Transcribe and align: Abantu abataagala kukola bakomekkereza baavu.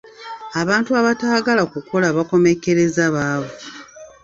Abantu 0.61 0.89
abataagala 0.99 1.63
kukola 1.73 2.07
bakomekkereza 2.17 3.03
baavu. 3.15 3.51